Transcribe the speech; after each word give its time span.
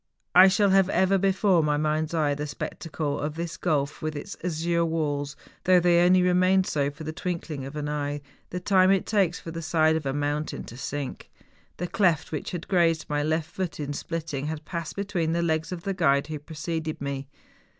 I 0.33 0.47
shall 0.47 0.71
have 0.71 0.89
ever 0.89 1.19
before 1.19 1.61
my 1.61 1.77
mind's 1.77 2.11
eye 2.15 2.33
the 2.33 2.47
spectacle 2.47 3.19
of 3.19 3.35
this 3.35 3.55
gulf 3.55 4.01
with 4.01 4.15
its 4.15 4.35
azure 4.43 4.83
walls, 4.83 5.35
though 5.65 5.79
they 5.79 6.01
only 6.03 6.23
remained 6.23 6.65
so 6.65 6.89
for 6.89 7.03
the 7.03 7.13
twinkling 7.13 7.65
of 7.65 7.75
an 7.75 7.87
eye, 7.87 8.21
the 8.49 8.59
time 8.59 8.89
it 8.89 9.05
takes 9.05 9.39
for 9.39 9.51
the 9.51 9.61
side 9.61 9.95
of 9.95 10.01
THE 10.01 10.09
GALENSTOCK. 10.11 10.19
91 10.21 10.33
a 10.33 10.33
mountain 10.33 10.63
to 10.63 10.75
sink. 10.77 11.29
The 11.77 11.85
cleft, 11.87 12.31
which 12.31 12.49
had 12.49 12.67
grazed 12.67 13.05
my 13.09 13.21
left 13.21 13.51
foot 13.51 13.79
in 13.79 13.93
splitting, 13.93 14.47
had 14.47 14.65
passed 14.65 14.95
between 14.95 15.33
the 15.33 15.43
legs 15.43 15.71
of 15.71 15.83
the 15.83 15.93
guide 15.93 16.25
who 16.25 16.39
preceded 16.39 16.99
me. 16.99 17.27